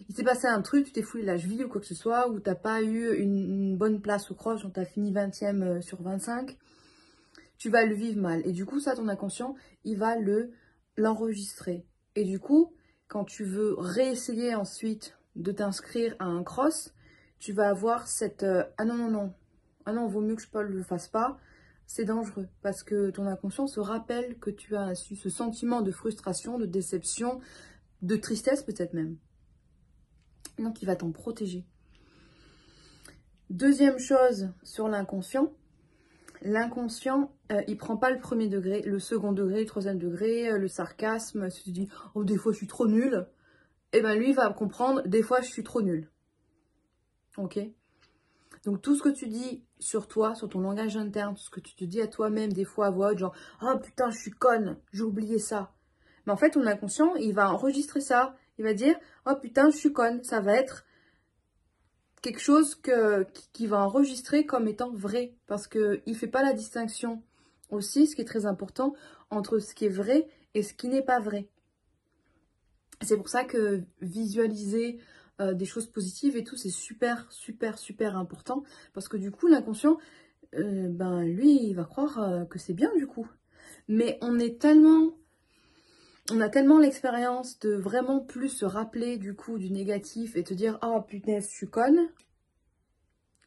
il 0.09 0.17
s'est 0.17 0.25
passé 0.25 0.47
un 0.47 0.63
truc, 0.63 0.87
tu 0.87 0.93
t'es 0.93 1.03
foulé 1.03 1.23
la 1.23 1.37
cheville 1.37 1.65
ou 1.65 1.69
quoi 1.69 1.83
que 1.83 1.87
ce 1.87 1.95
soit, 1.95 2.31
ou 2.31 2.41
t'as 2.41 2.55
pas 2.55 2.81
eu 2.81 3.15
une, 3.19 3.77
bonne 3.77 4.01
place 4.01 4.31
au 4.31 4.35
cross, 4.35 4.63
donc 4.63 4.73
tu 4.73 4.81
as 4.81 4.87
fini 4.87 5.13
20e 5.13 5.63
euh, 5.63 5.81
sur 5.83 6.01
25, 6.01 6.57
tu 7.59 7.69
vas 7.69 7.85
le 7.85 7.95
vivre 7.95 8.23
mal. 8.23 8.41
Et 8.47 8.53
du 8.53 8.65
coup, 8.65 8.81
ça, 8.81 8.97
ton 8.97 9.07
inconscient, 9.09 9.55
il 9.85 9.99
va 9.99 10.17
le 10.17 10.51
l'enregistrer. 10.97 11.85
Et 12.17 12.25
du 12.25 12.41
coup, 12.41 12.73
quand 13.09 13.25
tu 13.25 13.45
veux 13.45 13.75
réessayer 13.79 14.55
ensuite 14.55 15.17
de 15.37 15.53
t'inscrire 15.53 16.17
à 16.19 16.25
un 16.25 16.43
cross, 16.43 16.95
tu 17.39 17.53
vas 17.53 17.69
avoir 17.69 18.09
cette 18.09 18.43
euh, 18.43 18.65
ah 18.79 18.85
non 18.87 18.97
non 18.97 19.11
non 19.11 19.35
ah 19.85 19.93
non 19.93 20.09
vaut 20.09 20.23
mieux 20.23 20.35
que 20.35 20.43
je 20.43 20.59
ne 20.59 20.63
le 20.63 20.83
fasse 20.83 21.09
pas, 21.09 21.39
c'est 21.87 22.05
dangereux 22.05 22.49
parce 22.63 22.83
que 22.83 23.11
ton 23.11 23.27
inconscient 23.27 23.67
se 23.67 23.79
rappelle 23.79 24.39
que 24.39 24.51
tu 24.51 24.75
as 24.75 24.93
eu 25.11 25.15
ce 25.15 25.29
sentiment 25.29 25.83
de 25.83 25.93
frustration, 25.93 26.59
de 26.59 26.67
déception, 26.67 27.41
de 28.03 28.17
tristesse 28.17 28.63
peut-être 28.63 28.95
même. 28.95 29.17
Donc 30.59 30.83
il 30.83 30.87
va 30.87 30.97
t'en 30.97 31.13
protéger. 31.13 31.65
Deuxième 33.51 33.99
chose 33.99 34.51
sur 34.65 34.89
l'inconscient, 34.89 35.53
L'inconscient, 36.47 37.33
euh, 37.51 37.61
il 37.67 37.77
prend 37.77 37.97
pas 37.97 38.11
le 38.11 38.21
premier 38.21 38.47
degré, 38.47 38.81
le 38.83 39.01
second 39.01 39.33
degré, 39.33 39.61
le 39.61 39.67
troisième 39.67 39.99
degré, 39.99 40.49
euh, 40.49 40.59
le 40.59 40.69
sarcasme. 40.69 41.51
Si 41.51 41.65
tu 41.65 41.71
dis, 41.73 41.89
oh, 42.15 42.23
des 42.23 42.37
fois 42.37 42.53
je 42.53 42.59
suis 42.59 42.69
trop 42.69 42.87
nul, 42.87 43.27
et 43.93 44.01
ben 44.01 44.17
lui 44.17 44.29
il 44.29 44.35
va 44.37 44.49
comprendre, 44.53 45.03
des 45.07 45.23
fois 45.23 45.41
je 45.41 45.49
suis 45.49 45.65
trop 45.65 45.83
nul. 45.83 46.09
Ok? 47.37 47.59
Donc 48.65 48.81
tout 48.81 48.95
ce 48.95 49.03
que 49.03 49.09
tu 49.09 49.27
dis 49.27 49.65
sur 49.81 50.07
toi, 50.07 50.37
sur 50.37 50.49
ton 50.49 50.61
langage 50.61 50.97
interne, 50.97 51.35
tout 51.35 51.43
ce 51.43 51.51
que 51.51 51.59
tu 51.59 51.75
te 51.75 51.85
dis 51.85 52.01
à 52.01 52.07
toi-même, 52.07 52.53
des 52.53 52.65
fois 52.65 52.87
à 52.87 52.91
voix 52.91 53.11
haute, 53.11 53.19
genre, 53.19 53.35
oh 53.63 53.77
putain, 53.83 54.11
je 54.11 54.19
suis 54.19 54.31
conne, 54.31 54.77
j'ai 54.93 55.03
oublié 55.03 55.41
ça. 55.41 55.73
Mais 56.27 56.33
en 56.33 56.37
fait, 56.37 56.51
ton 56.51 56.65
inconscient, 56.65 57.17
il 57.17 57.35
va 57.35 57.51
enregistrer 57.51 58.01
ça. 58.01 58.37
Il 58.59 58.65
va 58.65 58.73
dire, 58.73 58.97
oh 59.27 59.35
putain, 59.41 59.71
je 59.71 59.77
suis 59.77 59.93
conne. 59.93 60.23
Ça 60.23 60.41
va 60.41 60.55
être 60.55 60.86
quelque 62.27 62.41
chose 62.41 62.75
que, 62.75 63.25
qui, 63.53 63.69
va 63.69 63.79
enregistrer 63.79 64.47
comme 64.47 64.67
étant 64.67 64.91
vrai. 64.91 65.35
Parce 65.47 65.69
qu'il 65.69 66.03
ne 66.05 66.15
fait 66.15 66.27
pas 66.27 66.43
la 66.43 66.55
distinction 66.55 67.23
aussi, 67.71 68.09
ce 68.09 68.17
qui 68.17 68.23
est 68.23 68.27
très 68.27 68.47
important, 68.47 68.95
entre 69.31 69.61
ce 69.61 69.77
qui 69.77 69.85
est 69.85 69.91
vrai 69.91 70.27
et 70.55 70.65
ce 70.65 70.75
qui 70.75 70.89
n'est 70.89 71.05
pas 71.05 71.21
vrai. 71.21 71.47
C'est 73.01 73.17
pour 73.17 73.29
ça 73.29 73.45
que 73.45 73.83
visualiser 74.01 74.99
euh, 75.41 75.55
des 75.55 75.67
choses 75.67 75.87
positives 75.87 76.37
et 76.37 76.43
tout, 76.43 76.57
c'est 76.57 76.71
super, 76.71 77.31
super, 77.31 77.79
super 77.79 78.17
important. 78.17 78.65
Parce 78.93 79.07
que 79.07 79.17
du 79.17 79.31
coup, 79.31 79.47
l'inconscient, 79.47 79.97
euh, 80.57 80.89
ben 80.89 81.23
lui, 81.23 81.63
il 81.63 81.75
va 81.75 81.85
croire 81.85 82.21
euh, 82.21 82.45
que 82.45 82.59
c'est 82.59 82.75
bien 82.75 82.91
du 82.97 83.07
coup. 83.07 83.29
Mais 83.87 84.19
on 84.21 84.41
est 84.41 84.61
tellement 84.61 85.13
on 86.31 86.41
a 86.41 86.49
tellement 86.49 86.79
l'expérience 86.79 87.59
de 87.61 87.75
vraiment 87.75 88.21
plus 88.21 88.49
se 88.49 88.65
rappeler 88.65 89.17
du 89.17 89.35
coup 89.35 89.59
du 89.59 89.71
négatif 89.71 90.37
et 90.37 90.43
te 90.43 90.55
dire 90.55 90.79
ah 90.83 90.95
oh, 90.97 91.03
putain 91.03 91.41
je 91.41 91.47
suis 91.47 91.69
conne 91.69 92.09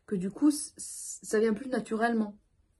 que 0.06 0.16
du 0.16 0.32
coup 0.32 0.52
ça 0.52 1.40
vient 1.40 1.54
plus 1.54 1.70
naturellement 1.70 2.36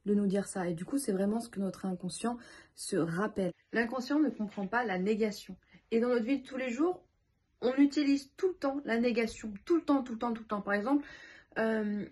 de 0.06 0.14
nous 0.16 0.26
dire 0.26 0.48
ça. 0.48 0.68
Et 0.68 0.74
du 0.74 0.86
coup 0.86 0.98
c'est 0.98 1.12
vraiment 1.12 1.40
ce 1.40 1.50
que 1.50 1.60
notre 1.60 1.86
inconscient 1.86 2.38
se 2.76 2.96
rappelle. 2.96 3.54
L'inconscient 3.74 4.20
ne 4.20 4.30
comprend 4.30 4.68
pas 4.68 4.86
la 4.86 4.98
négation. 4.98 5.56
Et 5.92 6.00
dans 6.00 6.08
notre 6.08 6.26
vie 6.26 6.42
de 6.42 6.48
tous 6.48 6.58
les 6.58 6.72
jours 6.72 7.04
on 7.62 7.74
utilise 7.76 8.32
tout 8.38 8.48
le 8.48 8.54
temps 8.56 8.82
la 8.86 9.00
négation. 9.00 9.54
Tout 9.66 9.76
le 9.76 9.84
temps 9.84 10.02
tout 10.02 10.14
le 10.14 10.20
temps 10.20 10.34
tout 10.34 10.44
le 10.44 10.48
temps. 10.48 10.62
Par 10.62 10.74
exemple 10.74 11.06
euh, 11.58 12.06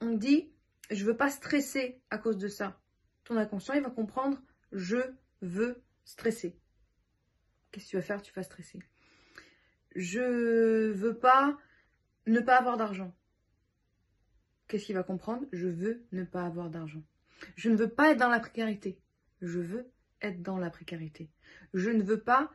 on 0.00 0.12
dit 0.12 0.52
je 0.90 1.04
veux 1.04 1.16
pas 1.16 1.30
stresser 1.30 2.00
à 2.10 2.18
cause 2.18 2.36
de 2.36 2.48
ça 2.48 2.78
ton 3.24 3.36
inconscient 3.36 3.74
il 3.74 3.82
va 3.82 3.90
comprendre 3.90 4.38
je 4.72 4.98
veux 5.40 5.82
stresser 6.04 6.56
Qu'est-ce 7.70 7.86
que 7.86 7.90
tu 7.90 7.96
vas 7.96 8.02
faire 8.02 8.22
Tu 8.22 8.32
vas 8.32 8.42
stresser? 8.42 8.78
Je 9.94 10.90
veux 10.90 11.16
pas 11.16 11.58
ne 12.26 12.40
pas 12.40 12.56
avoir 12.56 12.76
d'argent. 12.76 13.14
Qu'est-ce 14.68 14.86
qu'il 14.86 14.94
va 14.94 15.02
comprendre? 15.02 15.46
Je 15.52 15.66
veux 15.66 16.04
ne 16.12 16.24
pas 16.24 16.44
avoir 16.44 16.70
d'argent. 16.70 17.02
Je 17.56 17.70
ne 17.70 17.76
veux 17.76 17.88
pas 17.88 18.12
être 18.12 18.18
dans 18.18 18.28
la 18.28 18.40
précarité. 18.40 18.98
Je 19.40 19.58
veux 19.58 19.90
être 20.22 20.42
dans 20.42 20.58
la 20.58 20.70
précarité. 20.70 21.28
Je 21.74 21.90
ne 21.90 22.02
veux 22.02 22.20
pas 22.20 22.52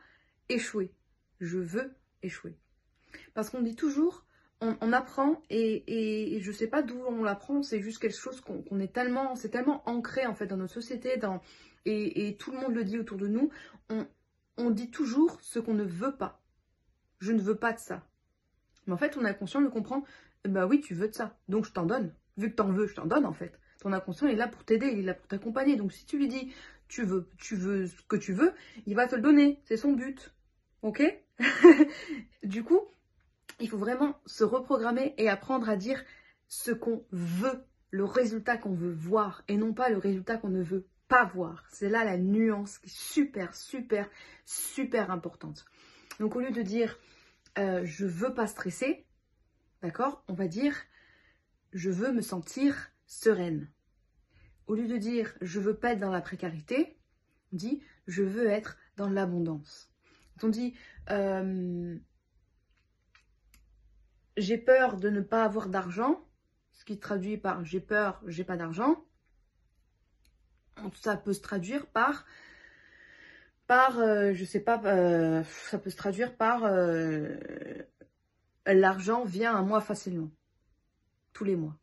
échouer. 0.48 0.92
Je 1.40 1.58
veux 1.58 1.94
échouer. 2.22 2.56
Parce 3.34 3.50
qu'on 3.50 3.60
dit 3.60 3.76
toujours, 3.76 4.24
on, 4.60 4.92
apprend 4.92 5.42
et, 5.50 5.84
et, 5.86 6.36
et, 6.36 6.40
je 6.40 6.52
sais 6.52 6.66
pas 6.66 6.82
d'où 6.82 6.98
on 7.06 7.22
l'apprend, 7.22 7.62
c'est 7.62 7.80
juste 7.80 7.98
quelque 7.98 8.16
chose 8.16 8.40
qu'on 8.40 8.62
qu 8.62 8.80
est 8.80 8.92
tellement, 8.92 9.34
c'est 9.34 9.50
tellement 9.50 9.86
ancré 9.88 10.26
en 10.26 10.34
fait 10.34 10.46
dans 10.46 10.56
notre 10.56 10.72
société, 10.72 11.18
dans, 11.18 11.42
et, 11.84 12.28
et 12.28 12.36
tout 12.36 12.52
le 12.52 12.58
monde 12.58 12.74
le 12.74 12.84
dit 12.84 12.98
autour 12.98 13.18
de 13.18 13.26
nous. 13.26 13.50
On 14.56 14.70
dit 14.70 14.90
toujours 14.90 15.38
ce 15.40 15.58
qu'on 15.58 15.74
ne 15.74 15.84
veut 15.84 16.16
pas. 16.16 16.42
Je 17.18 17.32
ne 17.32 17.40
veux 17.40 17.56
pas 17.56 17.72
de 17.72 17.78
ça. 17.78 18.06
Mais 18.86 18.92
en 18.92 18.96
fait, 18.96 19.10
ton 19.10 19.24
inconscient 19.24 19.60
le 19.60 19.70
comprend. 19.70 20.04
Bah 20.44 20.66
oui, 20.66 20.80
tu 20.80 20.94
veux 20.94 21.08
de 21.08 21.14
ça. 21.14 21.36
Donc 21.48 21.64
je 21.64 21.72
t'en 21.72 21.86
donne. 21.86 22.12
Vu 22.36 22.50
que 22.50 22.56
t'en 22.56 22.70
veux, 22.70 22.86
je 22.86 22.94
t'en 22.94 23.06
donne 23.06 23.26
en 23.26 23.32
fait. 23.32 23.58
Ton 23.80 23.92
inconscient 23.92 24.28
est 24.28 24.36
là 24.36 24.48
pour 24.48 24.64
t'aider, 24.64 24.88
il 24.92 25.00
est 25.00 25.02
là 25.02 25.14
pour 25.14 25.26
t'accompagner. 25.26 25.76
Donc 25.76 25.92
si 25.92 26.06
tu 26.06 26.18
lui 26.18 26.28
dis 26.28 26.52
tu 26.88 27.04
veux, 27.04 27.28
tu 27.38 27.56
veux 27.56 27.86
ce 27.86 28.02
que 28.08 28.16
tu 28.16 28.32
veux, 28.32 28.52
il 28.86 28.94
va 28.94 29.06
te 29.06 29.16
le 29.16 29.22
donner. 29.22 29.60
C'est 29.64 29.76
son 29.76 29.92
but. 29.92 30.32
Ok? 30.82 31.02
Du 32.42 32.62
coup, 32.62 32.80
il 33.58 33.68
faut 33.68 33.78
vraiment 33.78 34.16
se 34.26 34.44
reprogrammer 34.44 35.14
et 35.18 35.28
apprendre 35.28 35.68
à 35.68 35.76
dire 35.76 36.02
ce 36.48 36.70
qu'on 36.70 37.04
veut, 37.10 37.64
le 37.90 38.04
résultat 38.04 38.56
qu'on 38.56 38.74
veut 38.74 38.92
voir 38.92 39.42
et 39.48 39.56
non 39.56 39.72
pas 39.72 39.88
le 39.88 39.98
résultat 39.98 40.36
qu'on 40.36 40.48
ne 40.48 40.62
veut 40.62 40.86
pas 41.08 41.24
voir. 41.24 41.64
C'est 41.70 41.88
là 41.88 42.04
la 42.04 42.16
nuance 42.16 42.78
qui 42.78 42.86
est 42.86 42.96
super, 42.96 43.54
super, 43.54 44.08
super 44.44 45.10
importante. 45.10 45.64
Donc 46.20 46.36
au 46.36 46.40
lieu 46.40 46.50
de 46.50 46.62
dire 46.62 46.98
euh, 47.58 47.84
je 47.84 48.04
veux 48.04 48.34
pas 48.34 48.46
stresser, 48.46 49.06
d'accord, 49.82 50.24
on 50.28 50.34
va 50.34 50.48
dire 50.48 50.76
je 51.72 51.90
veux 51.90 52.12
me 52.12 52.22
sentir 52.22 52.90
sereine. 53.06 53.70
Au 54.66 54.74
lieu 54.74 54.88
de 54.88 54.96
dire 54.96 55.34
je 55.40 55.60
veux 55.60 55.76
pas 55.76 55.92
être 55.92 56.00
dans 56.00 56.10
la 56.10 56.20
précarité, 56.20 56.98
on 57.52 57.56
dit 57.56 57.82
je 58.06 58.22
veux 58.22 58.46
être 58.46 58.76
dans 58.96 59.08
l'abondance. 59.08 59.92
On 60.42 60.48
dit 60.48 60.74
euh, 61.10 61.96
j'ai 64.36 64.58
peur 64.58 64.96
de 64.96 65.08
ne 65.08 65.20
pas 65.20 65.44
avoir 65.44 65.68
d'argent, 65.68 66.26
ce 66.72 66.84
qui 66.84 66.98
traduit 66.98 67.38
par 67.38 67.64
j'ai 67.64 67.80
peur, 67.80 68.20
j'ai 68.26 68.44
pas 68.44 68.56
d'argent 68.56 69.02
ça 71.00 71.16
peut 71.16 71.32
se 71.32 71.40
traduire 71.40 71.86
par 71.86 72.24
par 73.66 73.98
euh, 73.98 74.34
sais 74.34 74.60
pas 74.60 74.80
euh, 74.84 75.42
ça 75.68 75.78
peut 75.78 75.90
se 75.90 75.96
traduire 75.96 76.36
par 76.36 76.64
euh, 76.64 77.36
l'argent 78.66 79.24
vient 79.24 79.56
à 79.56 79.62
moi 79.62 79.80
facilement. 79.80 80.30
Tous 81.32 81.44
les 81.44 81.56
mois. 81.56 81.76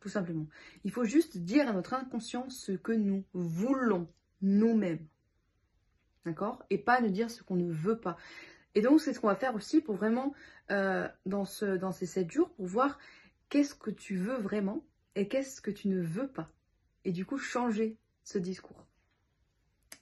Tout 0.00 0.08
simplement. 0.08 0.46
Il 0.84 0.90
faut 0.90 1.04
juste 1.04 1.38
dire 1.38 1.68
à 1.68 1.72
notre 1.72 1.94
inconscient 1.94 2.48
ce 2.50 2.72
que 2.72 2.92
nous 2.92 3.24
voulons 3.32 4.06
nous-mêmes. 4.42 5.06
D'accord? 6.26 6.62
Et 6.70 6.78
pas 6.78 7.00
nous 7.00 7.10
dire 7.10 7.30
ce 7.30 7.42
qu'on 7.42 7.56
ne 7.56 7.72
veut 7.72 7.98
pas. 7.98 8.16
Et 8.74 8.82
donc, 8.82 9.00
c'est 9.00 9.12
ce 9.14 9.20
qu'on 9.20 9.28
va 9.28 9.34
faire 9.34 9.54
aussi 9.54 9.80
pour 9.80 9.94
vraiment, 9.94 10.34
dans, 10.68 11.44
dans 11.80 11.92
ces 11.92 12.06
7 12.06 12.30
jours, 12.30 12.50
pour 12.50 12.66
voir 12.66 12.98
qu'est-ce 13.48 13.74
que 13.74 13.90
tu 13.90 14.16
veux 14.16 14.36
vraiment 14.36 14.84
et 15.14 15.26
qu'est-ce 15.28 15.60
que 15.60 15.70
tu 15.70 15.88
ne 15.88 16.02
veux 16.02 16.28
pas. 16.28 16.50
Et 17.04 17.12
du 17.12 17.26
coup, 17.26 17.38
changer 17.38 17.96
ce 18.22 18.38
discours. 18.38 18.86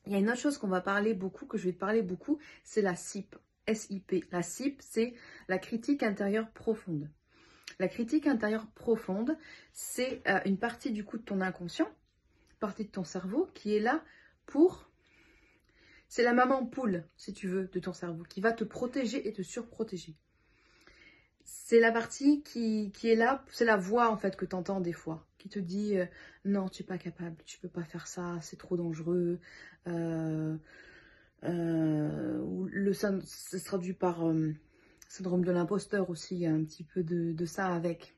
Il 0.07 0.13
y 0.13 0.17
a 0.17 0.19
une 0.19 0.29
autre 0.29 0.41
chose 0.41 0.59
qu'on 0.59 0.69
va 0.69 0.81
parler 0.81 1.15
beaucoup, 1.15 1.47
que 1.47 1.59
je 1.59 1.65
vais 1.65 1.73
te 1.73 1.79
parler 1.79 2.03
beaucoup, 2.03 2.39
c'est 2.65 2.83
la 2.83 2.97
SIP. 2.97 3.37
SIP. 3.73 4.25
La 4.33 4.43
SIP, 4.43 4.81
c'est 4.83 5.15
la 5.49 5.59
critique 5.59 6.03
intérieure 6.03 6.51
profonde. 6.51 7.09
La 7.79 7.89
critique 7.89 8.27
intérieure 8.27 8.67
profonde, 8.75 9.37
c'est 9.73 10.23
euh, 10.29 10.41
une 10.45 10.59
partie 10.59 10.91
du 10.91 11.05
coup 11.05 11.19
de 11.19 11.23
ton 11.23 11.41
inconscient, 11.41 11.89
partie 12.61 12.85
de 12.85 12.91
ton 12.91 13.05
cerveau 13.05 13.49
qui 13.55 13.75
est 13.75 13.81
là 13.81 14.05
pour... 14.47 14.89
C'est 16.09 16.23
la 16.23 16.35
maman 16.35 16.67
poule, 16.67 17.09
si 17.17 17.33
tu 17.33 17.49
veux, 17.49 17.69
de 17.69 17.81
ton 17.81 17.95
cerveau, 17.95 18.23
qui 18.25 18.43
va 18.43 18.53
te 18.53 18.65
protéger 18.65 19.27
et 19.27 19.33
te 19.33 19.41
surprotéger. 19.41 20.15
C'est 21.45 21.81
la 21.81 21.93
partie 21.93 22.43
qui, 22.43 22.93
est 23.05 23.15
là, 23.15 23.45
c'est 23.51 23.65
la 23.65 23.77
voix 23.77 24.11
en 24.11 24.17
fait 24.17 24.37
que 24.37 24.45
tu 24.45 24.55
entends 24.55 24.81
des 24.81 24.93
fois, 24.93 25.27
qui 25.39 25.49
te 25.49 25.59
dit 25.59 25.99
euh, 25.99 26.07
non, 26.45 26.69
tu 26.69 26.83
n'es 26.83 26.87
pas 26.87 26.99
capable, 26.99 27.37
tu 27.45 27.59
peux 27.59 27.69
pas 27.69 27.85
faire 27.85 28.07
ça, 28.07 28.39
c'est 28.41 28.59
trop 28.59 28.77
dangereux. 28.77 29.39
Euh, 29.89 30.57
le, 31.43 32.93
ça, 32.93 33.13
se 33.25 33.57
traduit 33.65 33.95
par 33.95 34.23
syndrome 35.13 35.45
de 35.45 35.53
l'imposteur 35.53 36.09
aussi, 36.09 36.47
un 36.47 36.65
petit 36.65 36.85
peu 36.85 37.03
de, 37.03 37.45
ça 37.45 37.67
avec. 37.67 38.17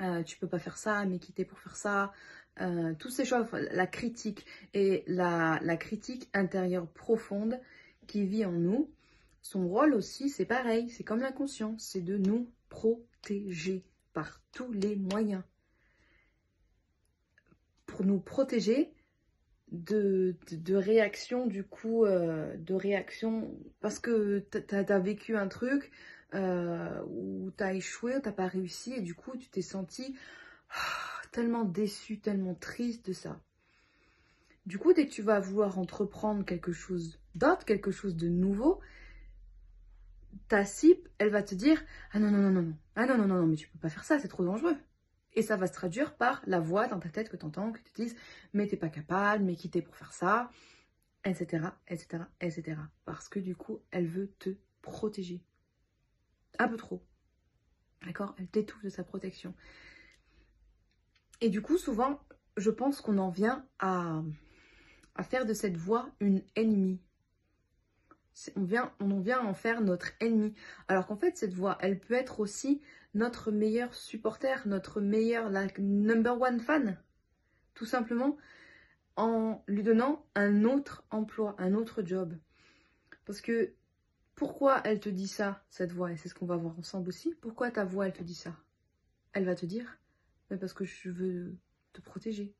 Euh, 0.00 0.22
tu 0.24 0.36
peux 0.36 0.48
pas 0.48 0.58
faire 0.58 0.76
ça, 0.76 1.04
mais 1.04 1.18
quitter 1.18 1.44
pour 1.44 1.58
faire 1.60 1.76
ça. 1.76 2.12
Euh, 2.60 2.94
toutes 2.98 3.12
ces 3.12 3.24
choses, 3.24 3.46
la 3.52 3.86
critique 3.86 4.44
et 4.74 5.04
la, 5.06 5.60
critique 5.76 6.28
intérieure 6.34 6.88
profonde 6.88 7.60
qui 8.08 8.26
vit 8.26 8.44
en 8.44 8.52
nous, 8.52 8.90
son 9.48 9.66
rôle 9.66 9.94
aussi, 9.94 10.28
c'est 10.28 10.44
pareil, 10.44 10.90
c'est 10.90 11.04
comme 11.04 11.20
l'inconscient, 11.20 11.74
c'est 11.78 12.02
de 12.02 12.18
nous 12.18 12.52
protéger 12.68 13.82
par 14.12 14.42
tous 14.52 14.70
les 14.72 14.94
moyens. 14.94 15.42
Pour 17.86 18.04
nous 18.04 18.20
protéger 18.20 18.92
de, 19.72 20.36
de, 20.52 20.74
réaction 20.74 21.46
du 21.46 21.64
coup 21.64 22.04
euh, 22.04 22.54
de 22.58 22.74
réaction 22.74 23.50
parce 23.80 23.98
que 23.98 24.44
tu 24.50 24.74
as, 24.74 24.98
vécu 24.98 25.34
un 25.34 25.48
truc 25.48 25.92
euh, 26.34 27.02
où 27.06 27.50
tu 27.56 27.64
as 27.64 27.72
échoué 27.72 28.16
tu 28.16 28.22
t'as 28.22 28.32
pas 28.32 28.46
réussi 28.46 28.94
et 28.94 29.00
du 29.00 29.14
coup 29.14 29.36
tu 29.36 29.48
t'es 29.50 29.60
senti 29.60 30.16
ah, 30.70 31.22
tellement 31.32 31.64
déçu 31.64 32.18
tellement 32.18 32.54
triste 32.54 33.06
de 33.06 33.12
ça 33.12 33.38
du 34.64 34.78
coup 34.78 34.94
dès 34.94 35.06
que 35.06 35.12
tu 35.12 35.20
vas 35.20 35.38
vouloir 35.38 35.78
entreprendre 35.78 36.46
quelque 36.46 36.72
chose 36.72 37.20
d'autre 37.34 37.66
quelque 37.66 37.90
chose 37.90 38.16
de 38.16 38.28
nouveau 38.28 38.80
ta 40.48 40.64
cible 40.64 41.10
elle 41.18 41.30
va 41.30 41.42
te 41.42 41.54
dire 41.54 41.82
ah 42.12 42.18
non 42.18 42.30
non 42.30 42.38
non 42.38 42.50
non 42.50 42.62
non 42.62 42.76
ah 42.96 43.06
non 43.06 43.18
non 43.18 43.26
non 43.26 43.36
non 43.40 43.46
mais 43.46 43.56
tu 43.56 43.68
peux 43.68 43.78
pas 43.78 43.88
faire 43.88 44.04
ça 44.04 44.18
c'est 44.18 44.28
trop 44.28 44.44
dangereux 44.44 44.76
et 45.34 45.42
ça 45.42 45.56
va 45.56 45.66
se 45.66 45.72
traduire 45.72 46.16
par 46.16 46.42
la 46.46 46.58
voix 46.58 46.88
dans 46.88 46.98
ta 46.98 47.08
tête 47.08 47.28
que 47.28 47.36
tu 47.36 47.46
entends, 47.46 47.70
que 47.70 47.78
tu 47.78 47.92
te 47.92 48.02
dises 48.02 48.16
mais 48.52 48.66
t'es 48.66 48.76
pas 48.76 48.88
capable, 48.88 49.44
mais 49.44 49.54
quitter 49.54 49.82
pour 49.82 49.94
faire 49.96 50.12
ça, 50.12 50.50
etc., 51.24 51.68
etc., 51.86 52.24
etc. 52.40 52.76
Parce 53.04 53.28
que 53.28 53.38
du 53.38 53.54
coup, 53.54 53.80
elle 53.90 54.08
veut 54.08 54.32
te 54.38 54.50
protéger. 54.82 55.44
Un 56.58 56.68
peu 56.68 56.76
trop. 56.76 57.04
D'accord? 58.04 58.34
Elle 58.38 58.48
t'étouffe 58.48 58.82
de 58.82 58.88
sa 58.88 59.04
protection. 59.04 59.54
Et 61.40 61.50
du 61.50 61.62
coup, 61.62 61.78
souvent, 61.78 62.20
je 62.56 62.70
pense 62.70 63.00
qu'on 63.00 63.18
en 63.18 63.30
vient 63.30 63.64
à 63.78 64.22
faire 65.22 65.46
de 65.46 65.54
cette 65.54 65.76
voix 65.76 66.10
une 66.20 66.42
ennemie. 66.56 67.00
On, 68.56 68.64
vient, 68.64 68.92
en 69.40 69.54
faire 69.54 69.80
notre 69.80 70.10
ennemi. 70.20 70.54
Alors 70.86 71.06
qu'en 71.06 71.16
fait, 71.16 71.36
cette 71.36 71.54
voix, 71.54 71.76
elle 71.80 71.98
peut 71.98 72.14
être 72.14 72.40
aussi 72.40 72.80
notre 73.14 73.50
meilleur 73.50 73.94
supporter, 73.94 74.66
notre 74.66 75.00
meilleur, 75.00 75.50
la 75.50 75.66
number 75.78 76.40
one 76.40 76.60
fan, 76.60 76.98
tout 77.74 77.86
simplement 77.86 78.36
en 79.16 79.64
lui 79.66 79.82
donnant 79.82 80.24
un 80.36 80.64
autre 80.64 81.04
emploi, 81.10 81.56
un 81.58 81.74
autre 81.74 82.02
job. 82.04 82.36
Parce 83.24 83.40
que 83.40 83.74
pourquoi 84.36 84.80
elle 84.84 85.00
te 85.00 85.08
dit 85.08 85.26
ça, 85.26 85.64
cette 85.70 85.90
voix, 85.90 86.12
et 86.12 86.16
c'est 86.16 86.28
ce 86.28 86.34
qu'on 86.34 86.46
va 86.46 86.56
voir 86.56 86.78
ensemble 86.78 87.08
aussi, 87.08 87.34
pourquoi 87.40 87.72
ta 87.72 87.84
voix, 87.84 88.06
elle 88.06 88.12
te 88.12 88.22
dit 88.22 88.36
ça? 88.36 88.56
Elle 89.32 89.44
va 89.44 89.56
te 89.56 89.66
dire, 89.66 89.98
parce 90.48 90.72
que 90.72 90.84
je 90.84 91.10
veux 91.10 91.56
te 91.92 92.00
protéger. 92.00 92.54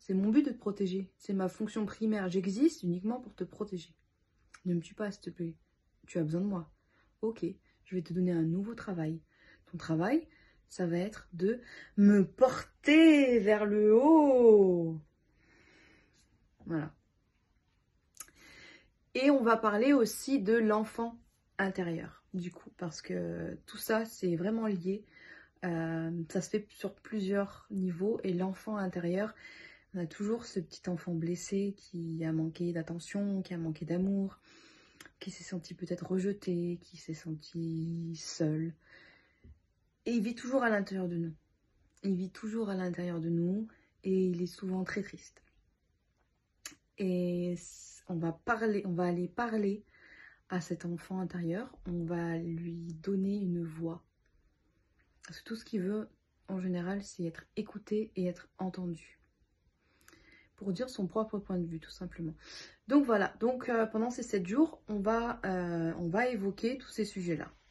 C'est 0.00 0.14
mon 0.14 0.30
but 0.30 0.44
de 0.44 0.50
te 0.50 0.58
protéger, 0.58 1.12
c'est 1.16 1.34
ma 1.34 1.48
fonction 1.48 1.86
primaire, 1.86 2.28
j'existe 2.28 2.82
uniquement 2.82 3.20
pour 3.20 3.34
te 3.36 3.44
protéger. 3.44 3.94
Ne 4.64 4.74
me 4.74 4.80
tue 4.80 4.94
pas, 4.94 5.10
s'il 5.10 5.22
te 5.22 5.30
plaît. 5.30 5.56
Tu 6.06 6.18
as 6.18 6.22
besoin 6.22 6.40
de 6.40 6.46
moi. 6.46 6.70
Ok, 7.22 7.44
je 7.84 7.94
vais 7.94 8.02
te 8.02 8.12
donner 8.12 8.32
un 8.32 8.42
nouveau 8.42 8.74
travail, 8.74 9.20
ton 9.70 9.78
travail, 9.78 10.26
ça 10.68 10.86
va 10.86 10.98
être 10.98 11.28
de 11.32 11.60
me 11.96 12.24
porter 12.24 13.38
vers 13.40 13.66
le 13.66 13.94
haut. 13.94 15.00
Voilà. 16.66 16.94
Et 19.14 19.30
on 19.30 19.42
va 19.42 19.56
parler 19.56 19.92
aussi 19.92 20.40
de 20.40 20.54
l'enfant 20.54 21.18
intérieur, 21.58 22.22
du 22.32 22.52
coup, 22.52 22.70
parce 22.76 23.02
que 23.02 23.58
tout 23.66 23.76
ça, 23.76 24.04
c'est 24.04 24.36
vraiment 24.36 24.66
lié. 24.66 25.04
Euh, 25.64 26.10
ça 26.30 26.40
se 26.40 26.48
fait 26.48 26.66
sur 26.70 26.94
plusieurs 26.94 27.66
niveaux. 27.70 28.20
Et 28.22 28.32
l'enfant 28.32 28.76
intérieur, 28.76 29.34
on 29.94 29.98
a 29.98 30.06
toujours 30.06 30.44
ce 30.44 30.60
petit 30.60 30.88
enfant 30.88 31.14
blessé 31.14 31.74
qui 31.76 32.24
a 32.24 32.32
manqué 32.32 32.72
d'attention, 32.72 33.42
qui 33.42 33.54
a 33.54 33.58
manqué 33.58 33.84
d'amour, 33.84 34.38
qui 35.18 35.30
s'est 35.30 35.44
senti 35.44 35.74
peut-être 35.74 36.06
rejeté, 36.06 36.78
qui 36.82 36.96
s'est 36.96 37.14
senti 37.14 38.14
seul, 38.16 38.74
et 40.06 40.12
il 40.12 40.22
vit 40.22 40.34
toujours 40.34 40.62
à 40.62 40.70
l'intérieur 40.70 41.08
de 41.08 41.16
nous. 41.16 41.34
Il 42.02 42.14
vit 42.16 42.30
toujours 42.30 42.70
à 42.70 42.74
l'intérieur 42.74 43.20
de 43.20 43.28
nous 43.28 43.68
et 44.02 44.26
il 44.26 44.40
est 44.42 44.46
souvent 44.46 44.84
très 44.84 45.02
triste. 45.02 45.42
Et 46.98 47.54
on 48.08 48.16
va 48.16 48.32
parler, 48.32 48.82
on 48.86 48.92
va 48.92 49.04
aller 49.04 49.28
parler 49.28 49.84
à 50.48 50.60
cet 50.60 50.84
enfant 50.84 51.20
intérieur, 51.20 51.72
on 51.86 52.04
va 52.04 52.38
lui 52.38 52.94
donner 52.94 53.36
une 53.36 53.62
voix. 53.62 54.04
Parce 55.26 55.40
que 55.40 55.44
tout 55.44 55.56
ce 55.56 55.64
qu'il 55.64 55.82
veut, 55.82 56.08
en 56.48 56.60
général, 56.60 57.04
c'est 57.04 57.24
être 57.24 57.44
écouté 57.56 58.10
et 58.16 58.26
être 58.26 58.48
entendu. 58.58 59.19
Pour 60.60 60.72
dire 60.72 60.90
son 60.90 61.06
propre 61.06 61.38
point 61.38 61.56
de 61.56 61.64
vue, 61.64 61.80
tout 61.80 61.90
simplement. 61.90 62.34
Donc 62.86 63.06
voilà, 63.06 63.32
donc 63.40 63.70
euh, 63.70 63.86
pendant 63.86 64.10
ces 64.10 64.22
7 64.22 64.46
jours, 64.46 64.82
on 64.88 65.00
va, 65.00 65.40
euh, 65.46 65.94
on 65.98 66.08
va 66.08 66.26
évoquer 66.28 66.76
tous 66.76 66.90
ces 66.90 67.06
sujets-là. 67.06 67.50